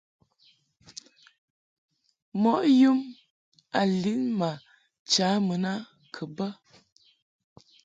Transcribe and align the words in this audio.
Mɔʼ 2.41 2.61
yum 2.79 2.99
a 3.79 3.81
lin 4.01 4.23
ma 4.39 4.49
cha 5.11 5.27
mun 5.45 5.63
a 5.71 5.73
kɨ 6.13 6.23
bɛ. 6.37 6.47